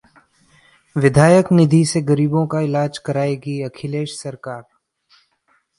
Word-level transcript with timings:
विधायक 0.95 1.51
निधि 1.51 1.83
से 1.85 2.01
गरीबों 2.01 2.45
का 2.47 2.61
इलाज 2.61 2.97
कराएगी 2.97 3.61
अखिलेश 3.63 4.17
सरकार 4.21 4.63